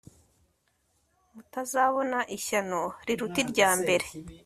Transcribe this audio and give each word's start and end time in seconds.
mutazabona 1.33 2.19
ishyano 2.37 2.81
riruta 3.05 3.37
irya 3.43 3.69
mbere 3.81 4.07